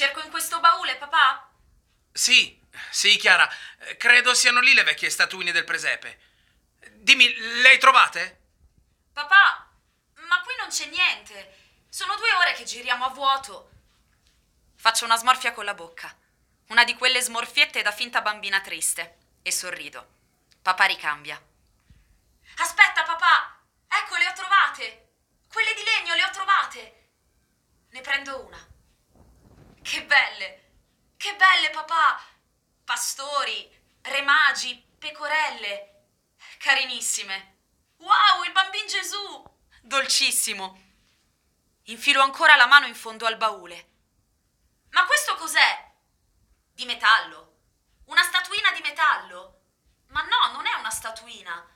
Cerco 0.00 0.22
in 0.22 0.30
questo 0.30 0.60
baule, 0.60 0.96
papà? 0.96 1.46
Sì, 2.10 2.58
sì, 2.88 3.18
Chiara. 3.18 3.46
Credo 3.98 4.32
siano 4.32 4.60
lì 4.60 4.72
le 4.72 4.82
vecchie 4.82 5.10
statuine 5.10 5.52
del 5.52 5.64
presepe. 5.64 6.18
Dimmi, 6.92 7.30
le 7.60 7.68
hai 7.68 7.78
trovate? 7.78 8.40
Papà, 9.12 9.68
ma 10.26 10.40
qui 10.40 10.54
non 10.56 10.70
c'è 10.70 10.86
niente. 10.86 11.84
Sono 11.90 12.16
due 12.16 12.32
ore 12.32 12.54
che 12.54 12.64
giriamo 12.64 13.04
a 13.04 13.10
vuoto. 13.10 13.72
Faccio 14.74 15.04
una 15.04 15.18
smorfia 15.18 15.52
con 15.52 15.66
la 15.66 15.74
bocca. 15.74 16.16
Una 16.68 16.84
di 16.84 16.94
quelle 16.94 17.20
smorfiette 17.20 17.82
da 17.82 17.92
finta 17.92 18.22
bambina 18.22 18.62
triste. 18.62 19.18
E 19.42 19.52
sorrido. 19.52 20.12
Papà 20.62 20.86
ricambia. 20.86 21.38
Aspetta, 22.56 23.02
papà! 23.02 23.60
Ecco, 23.86 24.16
le 24.16 24.28
ho 24.28 24.32
trovate! 24.32 25.08
Quelle 25.46 25.74
di 25.74 25.84
legno 25.84 26.14
le 26.14 26.24
ho 26.24 26.30
trovate! 26.30 27.08
Ne 27.90 28.00
prendo 28.00 28.46
una. 28.46 28.69
Che 29.90 30.04
belle! 30.04 30.70
Che 31.16 31.34
belle, 31.34 31.70
papà! 31.70 32.22
Pastori, 32.84 33.68
re 34.02 34.22
magi, 34.22 34.80
pecorelle. 34.96 36.04
Carinissime. 36.58 37.56
Wow, 37.96 38.44
il 38.44 38.52
bambin 38.52 38.86
Gesù! 38.86 39.42
Dolcissimo. 39.82 40.80
Infilo 41.86 42.22
ancora 42.22 42.54
la 42.54 42.68
mano 42.68 42.86
in 42.86 42.94
fondo 42.94 43.26
al 43.26 43.36
baule. 43.36 43.88
Ma 44.90 45.04
questo 45.06 45.34
cos'è? 45.34 45.92
Di 46.72 46.84
metallo. 46.84 47.56
Una 48.04 48.22
statuina 48.22 48.70
di 48.70 48.82
metallo. 48.82 49.62
Ma 50.10 50.22
no, 50.22 50.52
non 50.52 50.66
è 50.66 50.74
una 50.74 50.90
statuina. 50.90 51.68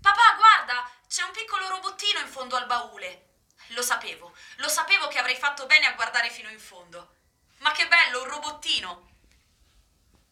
Papà, 0.00 0.36
guarda, 0.36 0.90
c'è 1.06 1.22
un 1.22 1.32
piccolo 1.32 1.68
robottino 1.68 2.20
in 2.20 2.28
fondo 2.28 2.56
al 2.56 2.64
baule. 2.64 3.42
Lo 3.72 3.82
sapevo, 3.82 4.34
lo 4.56 4.68
sapevo 4.70 5.08
che 5.08 5.18
avrei 5.18 5.36
fatto 5.36 5.66
bene 5.66 5.84
a 5.84 5.92
guardare 5.92 6.30
fino 6.30 6.48
in 6.48 6.58
fondo. 6.58 7.16
Ma 7.58 7.72
che 7.72 7.86
bello, 7.88 8.22
un 8.22 8.28
robottino! 8.28 9.10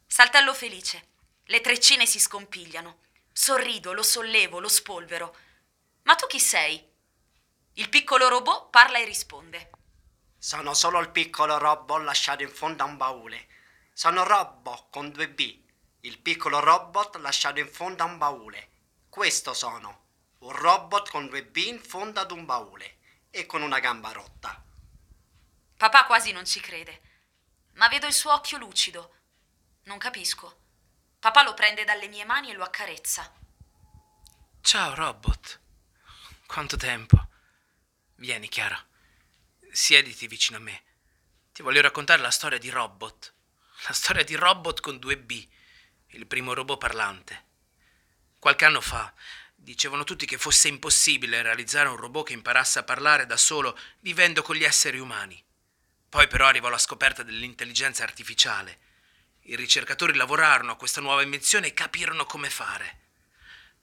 Saltello 0.06 0.55
felice. 0.55 1.08
Le 1.44 1.60
treccine 1.60 2.06
si 2.06 2.19
scompigliano. 2.19 3.00
Sorrido, 3.32 3.92
lo 3.92 4.02
sollevo, 4.02 4.60
lo 4.60 4.69
spolvero. 4.69 5.36
Ma 6.02 6.14
tu 6.14 6.27
chi 6.27 6.41
sei? 6.41 6.82
Il 7.74 7.88
piccolo 7.88 8.28
robot 8.28 8.70
parla 8.70 8.98
e 8.98 9.04
risponde. 9.04 9.70
Sono 10.38 10.74
solo 10.74 11.00
il 11.00 11.10
piccolo 11.10 11.58
robot 11.58 12.02
lasciato 12.02 12.42
in 12.42 12.50
fondo 12.50 12.82
a 12.82 12.86
un 12.86 12.97
baule. 12.97 13.48
Sono 13.92 14.24
robot 14.24 14.91
con 14.91 15.10
due 15.10 15.28
B. 15.28 15.60
Il 16.00 16.19
piccolo 16.19 16.60
robot 16.60 17.16
lasciato 17.16 17.60
in 17.60 17.69
fondo 17.69 18.02
a 18.02 18.06
un 18.06 18.16
baule. 18.16 18.70
Questo 19.08 19.52
sono. 19.54 20.04
Un 20.38 20.52
robot 20.52 21.10
con 21.10 21.28
due 21.28 21.44
B 21.44 21.56
in 21.56 21.80
fondo 21.82 22.20
ad 22.20 22.30
un 22.30 22.44
baule 22.44 22.98
e 23.30 23.47
con 23.47 23.62
una 23.62 23.80
gamba 23.80 24.12
rotta. 24.12 24.62
Papà 25.77 26.04
quasi 26.06 26.32
non 26.32 26.47
ci 26.47 26.60
crede, 26.60 27.16
ma 27.77 27.88
vedo 27.88 28.06
il 28.06 28.12
suo 28.12 28.32
occhio 28.32 28.58
lucido. 28.58 29.14
Non 29.84 29.98
capisco. 29.98 30.64
Papà 31.19 31.42
lo 31.42 31.55
prende 31.55 31.84
dalle 31.84 32.08
mie 32.08 32.24
mani 32.24 32.50
e 32.50 32.55
lo 32.55 32.64
accarezza. 32.64 33.32
Ciao, 34.60 34.94
robot. 34.94 35.60
Quanto 36.47 36.77
tempo. 36.77 37.28
Vieni, 38.16 38.48
Chiara. 38.48 38.82
Siediti 39.70 40.27
vicino 40.27 40.58
a 40.58 40.60
me. 40.60 40.82
Ti 41.52 41.62
voglio 41.62 41.80
raccontare 41.80 42.20
la 42.20 42.30
storia 42.30 42.58
di 42.58 42.70
Robot. 42.70 43.34
La 43.86 43.92
storia 43.92 44.24
di 44.24 44.34
Robot 44.34 44.80
con 44.80 44.98
due 44.98 45.19
B, 45.19 45.47
il 46.08 46.27
primo 46.27 46.54
robot 46.54 46.78
parlante. 46.78 47.44
Qualche 48.38 48.64
anno 48.64 48.80
fa 48.80 49.12
dicevano 49.54 50.04
tutti 50.04 50.27
che 50.27 50.38
fosse 50.38 50.69
impossibile 50.69 51.42
realizzare 51.42 51.88
un 51.88 51.97
robot 51.97 52.27
che 52.27 52.32
imparasse 52.32 52.78
a 52.78 52.84
parlare 52.84 53.27
da 53.27 53.36
solo 53.36 53.78
vivendo 54.00 54.42
con 54.42 54.56
gli 54.56 54.64
esseri 54.64 54.98
umani. 54.98 55.42
Poi 56.17 56.28
però 56.28 56.47
arrivò 56.47 56.70
la 56.70 56.78
scoperta 56.78 57.22
dell'intelligenza 57.22 58.03
artificiale. 58.03 58.78
I 59.42 59.55
ricercatori 59.55 60.14
lavorarono 60.14 60.72
a 60.72 60.77
questa 60.77 61.03
nuova 61.03 61.20
invenzione 61.20 61.67
e 61.67 61.75
capirono 61.75 62.25
come 62.25 62.49
fare. 62.49 63.00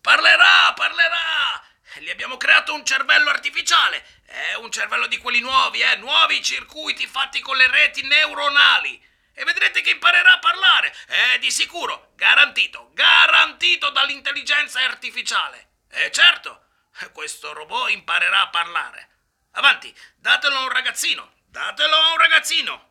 Parlerà, 0.01 0.73
parlerà! 0.73 1.63
Gli 1.99 2.09
abbiamo 2.09 2.37
creato 2.37 2.73
un 2.73 2.83
cervello 2.83 3.29
artificiale. 3.29 4.03
È 4.25 4.55
un 4.55 4.71
cervello 4.71 5.05
di 5.05 5.19
quelli 5.19 5.41
nuovi, 5.41 5.81
eh? 5.81 5.97
Nuovi 5.97 6.41
circuiti 6.41 7.05
fatti 7.05 7.39
con 7.39 7.55
le 7.55 7.67
reti 7.67 8.01
neuronali. 8.01 8.99
E 9.35 9.43
vedrete 9.43 9.81
che 9.81 9.91
imparerà 9.91 10.33
a 10.33 10.39
parlare. 10.39 10.91
È 11.05 11.37
di 11.37 11.51
sicuro. 11.51 12.13
Garantito. 12.15 12.89
Garantito 12.93 13.91
dall'intelligenza 13.91 14.79
artificiale. 14.79 15.67
E 15.87 16.09
certo, 16.09 16.65
questo 17.11 17.53
robot 17.53 17.91
imparerà 17.91 18.41
a 18.41 18.49
parlare. 18.49 19.09
Avanti, 19.51 19.95
datelo 20.15 20.55
a 20.55 20.63
un 20.63 20.69
ragazzino. 20.69 21.32
Datelo 21.53 21.95
a 21.95 22.11
un 22.13 22.17
ragazzino. 22.17 22.89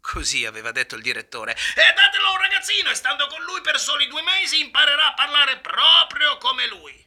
Così 0.00 0.44
aveva 0.44 0.72
detto 0.72 0.96
il 0.96 1.02
direttore. 1.02 1.52
E 1.52 1.94
datelo 1.94 2.26
a 2.26 2.32
un 2.32 2.38
ragazzino 2.38 2.90
e 2.90 2.96
stando 2.96 3.28
con 3.28 3.40
lui 3.44 3.60
per 3.60 3.78
soli 3.78 4.08
due 4.08 4.20
mesi 4.22 4.58
imparerà 4.58 5.10
a 5.10 5.14
parlare 5.14 5.58
proprio 5.58 6.36
come 6.38 6.66
lui. 6.66 7.06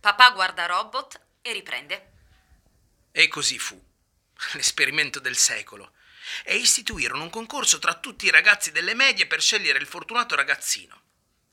Papà 0.00 0.30
guarda 0.30 0.66
Robot 0.66 1.20
e 1.40 1.52
riprende. 1.52 2.12
E 3.12 3.28
così 3.28 3.60
fu. 3.60 3.80
L'esperimento 4.54 5.20
del 5.20 5.36
secolo. 5.36 5.92
E 6.42 6.56
istituirono 6.56 7.22
un 7.22 7.30
concorso 7.30 7.78
tra 7.78 7.94
tutti 7.94 8.26
i 8.26 8.32
ragazzi 8.32 8.72
delle 8.72 8.94
medie 8.94 9.28
per 9.28 9.40
scegliere 9.40 9.78
il 9.78 9.86
fortunato 9.86 10.34
ragazzino. 10.34 11.00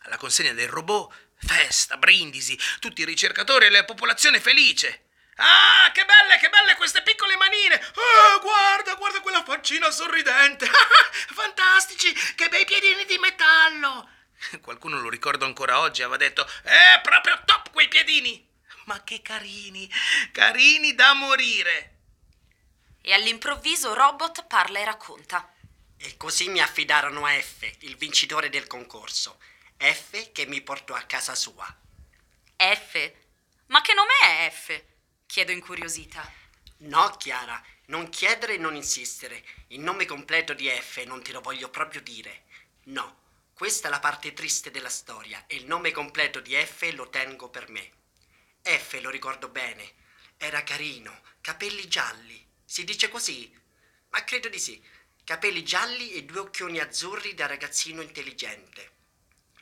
Alla 0.06 0.18
consegna 0.18 0.54
del 0.54 0.70
robot, 0.70 1.14
festa, 1.36 1.98
brindisi, 1.98 2.58
tutti 2.80 3.02
i 3.02 3.06
ricercatori 3.06 3.68
e 3.68 3.70
la 3.70 3.86
popolazione 3.86 4.40
felice. 4.40 5.10
Ah, 5.44 5.92
che 5.92 6.06
belle, 6.06 6.38
che 6.38 6.50
belle 6.50 6.76
queste 6.76 7.02
piccole 7.02 7.36
manine! 7.36 7.74
Ah, 7.76 8.38
guarda, 8.40 8.94
guarda 8.94 9.22
quella 9.22 9.44
faccina 9.44 9.90
sorridente! 9.90 10.68
Fantastici, 11.34 12.14
che 12.36 12.48
bei 12.48 12.64
piedini 12.64 13.06
di 13.06 13.18
metallo! 13.18 14.08
Qualcuno 14.62 15.00
lo 15.00 15.10
ricordo 15.10 15.46
ancora 15.46 15.80
oggi, 15.80 16.04
aveva 16.04 16.18
detto, 16.18 16.48
è 16.62 17.00
proprio 17.02 17.42
top 17.44 17.72
quei 17.72 17.88
piedini! 17.88 18.48
Ma 18.86 19.04
che 19.04 19.24
carini, 19.24 19.92
carini 20.32 20.94
da 20.94 21.14
morire! 21.14 21.96
E 23.02 23.12
all'improvviso 23.12 23.96
Robot 23.96 24.46
parla 24.46 24.78
e 24.78 24.86
racconta. 24.86 25.52
E 25.98 26.18
così 26.18 26.50
mi 26.50 26.62
affidarono 26.62 27.26
a 27.26 27.32
F, 27.32 27.68
il 27.80 27.98
vincitore 27.98 28.50
del 28.50 28.68
concorso. 28.68 29.40
F 29.78 30.32
che 30.32 30.46
mi 30.46 30.62
portò 30.62 30.94
a 30.94 31.02
casa 31.02 31.34
sua. 31.34 31.66
F? 32.58 33.12
Ma 33.68 33.82
che 33.82 33.94
nome 33.96 34.14
è 34.22 34.52
F? 34.52 34.90
Chiedo 35.32 35.54
incuriosita. 35.54 36.30
No, 36.80 37.16
Chiara, 37.16 37.64
non 37.86 38.10
chiedere 38.10 38.56
e 38.56 38.58
non 38.58 38.76
insistere. 38.76 39.42
Il 39.68 39.80
nome 39.80 40.06
completo 40.06 40.54
di 40.54 40.68
F 40.68 41.02
non 41.06 41.24
te 41.24 41.32
lo 41.32 41.40
voglio 41.40 41.70
proprio 41.70 42.02
dire. 42.02 42.44
No, 42.88 43.20
questa 43.54 43.88
è 43.88 43.90
la 43.90 44.02
parte 44.02 44.34
triste 44.34 44.72
della 44.72 44.90
storia 44.90 45.46
e 45.48 45.56
il 45.56 45.68
nome 45.68 45.92
completo 45.92 46.42
di 46.42 46.54
F 46.54 46.82
lo 46.96 47.08
tengo 47.08 47.48
per 47.48 47.70
me. 47.70 47.92
F, 48.62 49.00
lo 49.02 49.10
ricordo 49.10 49.48
bene, 49.48 49.94
era 50.36 50.64
carino, 50.64 51.22
capelli 51.40 51.88
gialli. 51.88 52.46
Si 52.66 52.84
dice 52.84 53.08
così? 53.08 53.58
Ma 54.10 54.26
credo 54.26 54.50
di 54.50 54.60
sì. 54.60 54.84
Capelli 55.24 55.64
gialli 55.64 56.12
e 56.12 56.26
due 56.26 56.40
occhioni 56.40 56.80
azzurri 56.80 57.34
da 57.36 57.46
ragazzino 57.48 58.02
intelligente. 58.02 58.92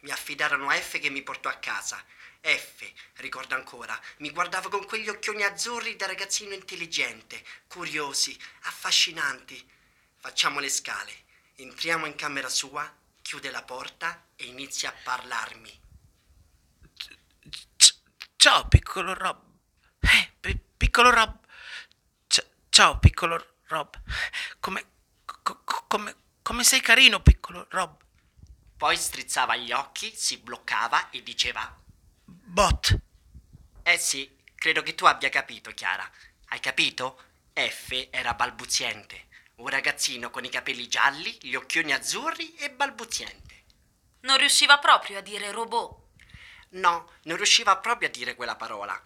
Mi 0.02 0.12
affidarono 0.12 0.70
a 0.70 0.76
F 0.76 1.00
che 1.00 1.10
mi 1.10 1.22
portò 1.22 1.50
a 1.50 1.58
casa. 1.58 2.04
F, 2.42 2.90
ricordo 3.16 3.56
ancora, 3.56 4.00
mi 4.20 4.30
guardava 4.32 4.70
con 4.70 4.86
quegli 4.86 5.10
occhioni 5.10 5.44
azzurri 5.44 5.98
da 5.98 6.06
ragazzino 6.06 6.54
intelligente, 6.54 7.44
curiosi, 7.68 8.38
affascinanti. 8.62 9.70
Facciamo 10.16 10.60
le 10.60 10.70
scale, 10.70 11.14
entriamo 11.56 12.06
in 12.06 12.16
camera 12.16 12.48
sua, 12.48 12.90
chiude 13.22 13.52
la 13.52 13.64
porta 13.64 14.28
e 14.36 14.46
inizia 14.46 14.90
a 14.90 14.96
parlarmi. 15.04 15.82
Ciao, 18.38 18.68
piccolo 18.70 19.14
Rob. 19.14 19.42
Eh, 20.00 20.32
pi- 20.40 20.60
piccolo 20.78 21.10
Rob. 21.10 21.40
C- 22.28 22.46
ciao, 22.70 23.00
piccolo 23.00 23.56
Rob. 23.68 24.02
Come, 24.62 24.86
co- 25.26 25.62
co- 25.66 25.86
come, 25.88 26.16
come 26.42 26.64
sei 26.64 26.80
carino, 26.80 27.22
piccolo 27.22 27.68
Rob. 27.72 28.02
Poi 28.80 28.96
strizzava 28.96 29.58
gli 29.58 29.74
occhi, 29.74 30.10
si 30.16 30.38
bloccava 30.38 31.10
e 31.10 31.22
diceva: 31.22 31.78
Bot. 32.24 32.98
Eh 33.84 33.98
sì, 33.98 34.38
credo 34.56 34.82
che 34.84 34.96
tu 34.96 35.04
abbia 35.04 35.28
capito, 35.28 35.72
Chiara. 35.72 36.10
Hai 36.48 36.62
capito? 36.62 37.22
F 37.52 38.08
era 38.10 38.36
balbuziente. 38.36 39.28
Un 39.56 39.68
ragazzino 39.68 40.30
con 40.30 40.46
i 40.46 40.50
capelli 40.50 40.88
gialli, 40.88 41.38
gli 41.42 41.56
occhioni 41.56 41.92
azzurri 41.92 42.56
e 42.56 42.72
balbuziente. 42.72 43.66
Non 44.22 44.38
riusciva 44.38 44.80
proprio 44.80 45.18
a 45.18 45.22
dire 45.22 45.52
robot. 45.52 45.98
No, 46.70 47.12
non 47.24 47.36
riusciva 47.36 47.76
proprio 47.80 48.08
a 48.08 48.12
dire 48.12 48.36
quella 48.36 48.56
parola. 48.56 48.98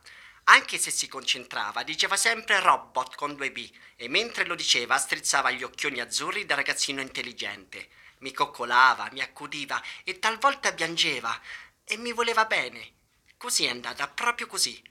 Anche 0.43 0.77
se 0.77 0.91
si 0.91 1.07
concentrava, 1.07 1.81
diceva 1.81 2.15
sempre 2.15 2.59
robot 2.59 3.15
con 3.15 3.35
due 3.35 3.51
B 3.51 3.67
e 3.95 4.07
mentre 4.07 4.45
lo 4.45 4.53
diceva 4.53 4.99
strizzava 4.99 5.49
gli 5.49 5.63
occhioni 5.63 5.99
azzurri 5.99 6.45
da 6.45 6.53
ragazzino 6.53 7.01
intelligente. 7.01 7.89
Mi 8.23 8.31
coccolava, 8.31 9.09
mi 9.11 9.19
accudiva 9.19 9.83
e 10.05 10.17
talvolta 10.17 10.73
piangeva 10.73 11.37
e 11.83 11.97
mi 11.97 12.13
voleva 12.13 12.45
bene. 12.45 12.93
Così 13.35 13.65
è 13.65 13.69
andata, 13.69 14.07
proprio 14.07 14.47
così. 14.47 14.81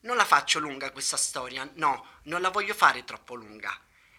Non 0.00 0.16
la 0.16 0.24
faccio 0.24 0.58
lunga 0.58 0.90
questa 0.90 1.16
storia, 1.16 1.70
no, 1.74 2.18
non 2.24 2.40
la 2.40 2.50
voglio 2.50 2.74
fare 2.74 3.04
troppo 3.04 3.36
lunga. 3.36 3.72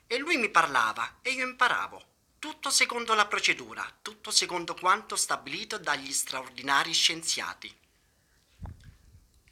E 0.07 0.17
lui 0.17 0.37
mi 0.37 0.47
parlava 0.47 1.17
e 1.21 1.31
io 1.31 1.45
imparavo. 1.45 2.11
Tutto 2.39 2.69
secondo 2.69 3.13
la 3.15 3.25
procedura, 3.25 3.85
tutto 4.01 4.31
secondo 4.31 4.75
quanto 4.75 5.17
stabilito 5.17 5.77
dagli 5.77 6.13
straordinari 6.13 6.93
scienziati. 6.93 7.77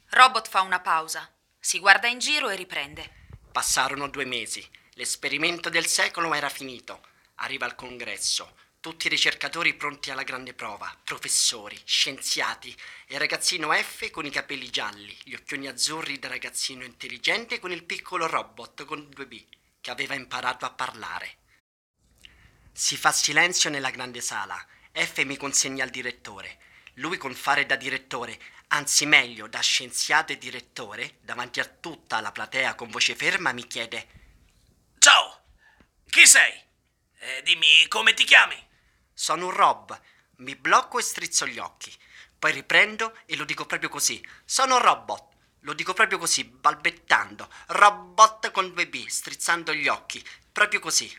Robot 0.08 0.48
fa 0.48 0.62
una 0.62 0.80
pausa, 0.80 1.30
si 1.60 1.78
guarda 1.78 2.08
in 2.08 2.18
giro 2.18 2.48
e 2.48 2.56
riprende. 2.56 3.28
Passarono 3.52 4.08
due 4.08 4.24
mesi. 4.24 4.66
L'esperimento 4.94 5.68
del 5.68 5.84
secolo 5.84 6.32
era 6.32 6.48
finito. 6.48 7.04
Arriva 7.36 7.66
al 7.66 7.74
congresso. 7.74 8.60
Tutti 8.82 9.08
ricercatori 9.08 9.74
pronti 9.74 10.10
alla 10.10 10.24
grande 10.24 10.54
prova, 10.54 10.92
professori, 11.04 11.80
scienziati, 11.84 12.76
e 13.06 13.14
il 13.14 13.20
ragazzino 13.20 13.72
F 13.72 14.10
con 14.10 14.26
i 14.26 14.30
capelli 14.30 14.70
gialli, 14.70 15.16
gli 15.22 15.34
occhioni 15.34 15.68
azzurri 15.68 16.18
da 16.18 16.26
ragazzino 16.26 16.82
intelligente 16.82 17.60
con 17.60 17.70
il 17.70 17.84
piccolo 17.84 18.26
robot 18.26 18.84
con 18.84 19.08
due 19.08 19.28
B, 19.28 19.40
che 19.80 19.92
aveva 19.92 20.14
imparato 20.14 20.64
a 20.64 20.72
parlare. 20.72 21.36
Si 22.72 22.96
fa 22.96 23.12
silenzio 23.12 23.70
nella 23.70 23.90
grande 23.90 24.20
sala. 24.20 24.60
F 24.90 25.22
mi 25.22 25.36
consegna 25.36 25.84
al 25.84 25.90
direttore. 25.90 26.58
Lui 26.94 27.18
con 27.18 27.36
fare 27.36 27.64
da 27.66 27.76
direttore, 27.76 28.36
anzi 28.68 29.06
meglio 29.06 29.46
da 29.46 29.60
scienziato 29.60 30.32
e 30.32 30.38
direttore, 30.38 31.18
davanti 31.20 31.60
a 31.60 31.66
tutta 31.66 32.20
la 32.20 32.32
platea 32.32 32.74
con 32.74 32.90
voce 32.90 33.14
ferma 33.14 33.52
mi 33.52 33.64
chiede 33.64 34.08
Ciao! 34.98 35.44
Chi 36.10 36.26
sei? 36.26 36.52
Eh, 37.20 37.42
dimmi 37.44 37.86
come 37.86 38.12
ti 38.14 38.24
chiami? 38.24 38.70
Sono 39.14 39.46
un 39.46 39.52
Rob. 39.52 40.00
Mi 40.36 40.56
blocco 40.56 40.98
e 40.98 41.02
strizzo 41.02 41.46
gli 41.46 41.58
occhi. 41.58 41.94
Poi 42.38 42.52
riprendo 42.52 43.16
e 43.26 43.36
lo 43.36 43.44
dico 43.44 43.66
proprio 43.66 43.88
così. 43.88 44.24
Sono 44.44 44.76
un 44.76 44.82
robot. 44.82 45.30
Lo 45.60 45.74
dico 45.74 45.94
proprio 45.94 46.18
così, 46.18 46.42
balbettando. 46.44 47.48
Robot 47.68 48.50
con 48.50 48.72
due 48.72 48.88
B, 48.88 49.06
strizzando 49.06 49.72
gli 49.72 49.86
occhi. 49.86 50.24
Proprio 50.50 50.80
così. 50.80 51.14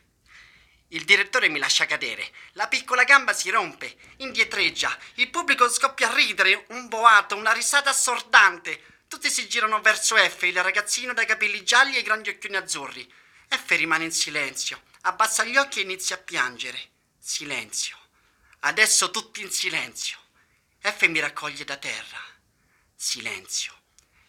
Il 0.89 1.05
direttore 1.05 1.47
mi 1.47 1.59
lascia 1.59 1.85
cadere. 1.85 2.29
La 2.51 2.67
piccola 2.67 3.03
gamba 3.03 3.31
si 3.33 3.49
rompe, 3.49 3.95
indietreggia. 4.17 4.95
Il 5.15 5.29
pubblico 5.29 5.69
scoppia 5.69 6.11
a 6.11 6.13
ridere, 6.13 6.65
un 6.69 6.87
boato, 6.89 7.35
una 7.35 7.53
risata 7.53 7.89
assordante. 7.89 9.01
Tutti 9.07 9.29
si 9.29 9.47
girano 9.47 9.79
verso 9.81 10.17
F, 10.17 10.43
il 10.43 10.61
ragazzino 10.61 11.13
dai 11.13 11.25
capelli 11.25 11.63
gialli 11.63 11.95
e 11.95 11.99
i 11.99 12.03
grandi 12.03 12.29
occhioni 12.29 12.57
azzurri. 12.57 13.11
F 13.47 13.69
rimane 13.69 14.03
in 14.03 14.11
silenzio, 14.11 14.81
abbassa 15.01 15.43
gli 15.45 15.55
occhi 15.55 15.79
e 15.79 15.83
inizia 15.83 16.17
a 16.17 16.19
piangere. 16.19 16.91
Silenzio. 17.25 17.97
Adesso 18.59 19.09
tutti 19.09 19.41
in 19.41 19.49
silenzio. 19.49 20.17
F 20.81 21.07
mi 21.07 21.21
raccoglie 21.21 21.63
da 21.63 21.77
terra. 21.77 22.19
Silenzio. 22.93 23.73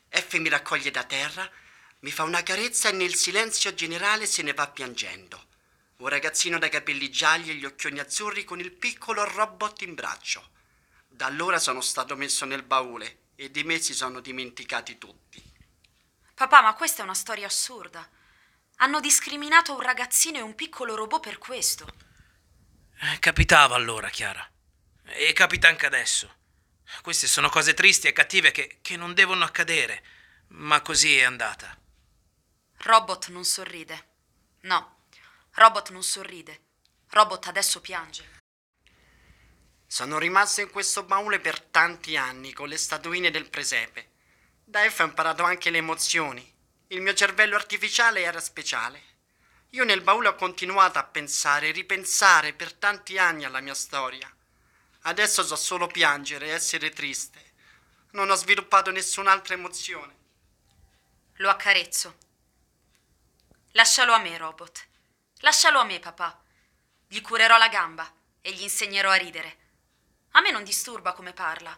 F 0.08 0.34
mi 0.34 0.48
raccoglie 0.48 0.92
da 0.92 1.02
terra, 1.02 1.50
mi 1.98 2.12
fa 2.12 2.22
una 2.22 2.44
carezza 2.44 2.90
e 2.90 2.92
nel 2.92 3.16
silenzio 3.16 3.74
generale 3.74 4.26
se 4.26 4.42
ne 4.42 4.54
va 4.54 4.68
piangendo. 4.68 5.48
Un 5.96 6.08
ragazzino 6.08 6.56
dai 6.60 6.70
capelli 6.70 7.10
gialli 7.10 7.50
e 7.50 7.54
gli 7.54 7.64
occhioni 7.64 7.98
azzurri 7.98 8.44
con 8.44 8.60
il 8.60 8.70
piccolo 8.70 9.24
robot 9.24 9.82
in 9.82 9.94
braccio. 9.94 10.50
Da 11.08 11.26
allora 11.26 11.58
sono 11.58 11.80
stato 11.80 12.14
messo 12.14 12.44
nel 12.44 12.62
baule 12.62 13.22
e 13.34 13.50
di 13.50 13.64
me 13.64 13.80
si 13.80 13.92
sono 13.92 14.20
dimenticati 14.20 14.98
tutti. 14.98 15.42
Papà, 16.32 16.62
ma 16.62 16.74
questa 16.74 17.00
è 17.00 17.04
una 17.04 17.14
storia 17.14 17.46
assurda. 17.46 18.08
Hanno 18.76 19.00
discriminato 19.00 19.74
un 19.74 19.80
ragazzino 19.80 20.38
e 20.38 20.42
un 20.42 20.54
piccolo 20.54 20.94
robot 20.94 21.22
per 21.22 21.38
questo. 21.38 22.03
Eh, 23.00 23.18
capitava 23.18 23.74
allora, 23.74 24.08
Chiara. 24.08 24.48
E 25.04 25.32
capita 25.32 25.68
anche 25.68 25.86
adesso. 25.86 26.32
Queste 27.02 27.26
sono 27.26 27.48
cose 27.48 27.74
tristi 27.74 28.08
e 28.08 28.12
cattive 28.12 28.50
che, 28.50 28.78
che 28.80 28.96
non 28.96 29.14
devono 29.14 29.44
accadere, 29.44 30.02
ma 30.48 30.80
così 30.80 31.18
è 31.18 31.22
andata. 31.22 31.76
Robot 32.78 33.28
non 33.28 33.44
sorride. 33.44 34.08
No, 34.62 35.06
Robot 35.52 35.90
non 35.90 36.02
sorride. 36.02 36.60
Robot 37.10 37.46
adesso 37.46 37.80
piange. 37.80 38.40
Sono 39.86 40.18
rimasto 40.18 40.60
in 40.60 40.70
questo 40.70 41.04
baule 41.04 41.38
per 41.38 41.60
tanti 41.60 42.16
anni 42.16 42.52
con 42.52 42.68
le 42.68 42.76
statuine 42.76 43.30
del 43.30 43.48
presepe. 43.48 44.10
Da 44.64 44.88
F 44.88 45.00
ho 45.00 45.04
imparato 45.04 45.44
anche 45.44 45.70
le 45.70 45.78
emozioni. 45.78 46.52
Il 46.88 47.00
mio 47.00 47.14
cervello 47.14 47.54
artificiale 47.54 48.22
era 48.22 48.40
speciale. 48.40 49.02
Io 49.74 49.82
nel 49.82 50.02
baule 50.02 50.28
ho 50.28 50.36
continuato 50.36 51.00
a 51.00 51.04
pensare 51.04 51.68
e 51.68 51.72
ripensare 51.72 52.52
per 52.52 52.72
tanti 52.72 53.18
anni 53.18 53.44
alla 53.44 53.58
mia 53.58 53.74
storia. 53.74 54.32
Adesso 55.02 55.42
so 55.42 55.56
solo 55.56 55.88
piangere 55.88 56.46
e 56.46 56.50
essere 56.50 56.90
triste. 56.90 57.54
Non 58.12 58.30
ho 58.30 58.36
sviluppato 58.36 58.92
nessun'altra 58.92 59.54
emozione. 59.54 60.16
Lo 61.38 61.50
accarezzo. 61.50 62.16
Lascialo 63.72 64.12
a 64.12 64.18
me, 64.18 64.38
robot. 64.38 64.86
Lascialo 65.40 65.80
a 65.80 65.84
me, 65.84 65.98
papà. 65.98 66.40
Gli 67.08 67.20
curerò 67.20 67.58
la 67.58 67.68
gamba 67.68 68.08
e 68.42 68.52
gli 68.52 68.62
insegnerò 68.62 69.10
a 69.10 69.16
ridere. 69.16 69.58
A 70.32 70.40
me 70.40 70.52
non 70.52 70.62
disturba 70.62 71.14
come 71.14 71.32
parla. 71.32 71.76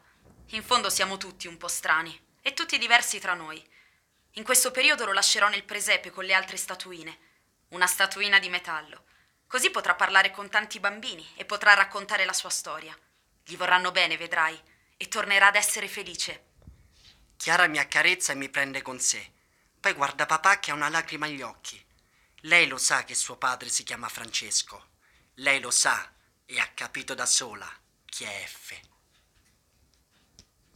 In 0.49 0.63
fondo 0.63 0.91
siamo 0.91 1.17
tutti 1.17 1.47
un 1.47 1.57
po' 1.57 1.69
strani 1.69 2.15
e 2.43 2.53
tutti 2.53 2.77
diversi 2.77 3.19
tra 3.21 3.33
noi. 3.33 3.67
In 4.33 4.45
questo 4.45 4.71
periodo 4.71 5.07
lo 5.07 5.15
lascerò 5.15 5.49
nel 5.49 5.65
presepe 5.65 6.11
con 6.11 6.27
le 6.27 6.35
altre 6.35 6.59
statuine. 6.59 7.25
Una 7.69 7.87
statuina 7.87 8.39
di 8.39 8.49
metallo. 8.49 9.05
Così 9.47 9.71
potrà 9.71 9.95
parlare 9.95 10.31
con 10.31 10.49
tanti 10.49 10.79
bambini 10.79 11.27
e 11.35 11.45
potrà 11.45 11.75
raccontare 11.75 12.25
la 12.25 12.33
sua 12.33 12.51
storia. 12.51 12.97
Gli 13.45 13.57
vorranno 13.57 13.91
bene, 13.91 14.17
vedrai, 14.17 14.61
e 14.97 15.09
tornerà 15.09 15.49
ad 15.49 15.57
essere 15.57 15.89
felice. 15.89 16.45
Chiara 17.37 17.67
mi 17.67 17.79
accarezza 17.79 18.33
e 18.33 18.37
mi 18.37 18.49
prende 18.49 18.83
con 18.83 18.99
sé. 19.01 19.33
Poi 19.81 19.93
guarda 19.93 20.27
papà 20.27 20.59
che 20.59 20.71
ha 20.71 20.75
una 20.75 20.89
lacrima 20.89 21.27
agli 21.27 21.43
occhi. 21.43 21.85
Lei 22.43 22.69
lo 22.69 22.79
sa 22.79 23.05
che 23.05 23.15
suo 23.15 23.37
padre 23.37 23.69
si 23.69 23.83
chiama 23.83 24.09
Francesco. 24.09 24.91
Lei 25.35 25.61
lo 25.61 25.71
sa 25.71 26.13
e 26.45 26.61
ha 26.61 26.69
capito 26.73 27.15
da 27.15 27.27
sola 27.27 27.71
chi 28.05 28.25
è 28.25 28.45
F. 28.47 28.81